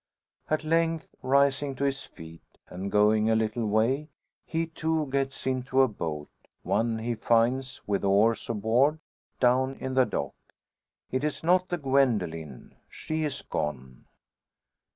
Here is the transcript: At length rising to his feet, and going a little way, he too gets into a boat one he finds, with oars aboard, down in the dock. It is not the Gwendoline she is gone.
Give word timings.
At 0.49 0.63
length 0.63 1.13
rising 1.21 1.75
to 1.75 1.83
his 1.83 2.01
feet, 2.01 2.41
and 2.69 2.91
going 2.91 3.29
a 3.29 3.35
little 3.35 3.67
way, 3.67 4.09
he 4.47 4.65
too 4.65 5.05
gets 5.11 5.45
into 5.45 5.83
a 5.83 5.87
boat 5.87 6.27
one 6.63 6.97
he 6.97 7.13
finds, 7.13 7.81
with 7.85 8.03
oars 8.03 8.49
aboard, 8.49 8.97
down 9.39 9.75
in 9.75 9.93
the 9.93 10.05
dock. 10.05 10.33
It 11.11 11.23
is 11.23 11.43
not 11.43 11.69
the 11.69 11.77
Gwendoline 11.77 12.77
she 12.89 13.23
is 13.23 13.43
gone. 13.43 14.05